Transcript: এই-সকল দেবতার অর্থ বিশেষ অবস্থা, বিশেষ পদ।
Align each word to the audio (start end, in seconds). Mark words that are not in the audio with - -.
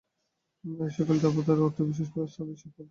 এই-সকল 0.63 1.15
দেবতার 1.23 1.59
অর্থ 1.61 1.77
বিশেষ 1.81 2.09
অবস্থা, 2.15 2.41
বিশেষ 2.43 2.63
পদ। 2.67 2.79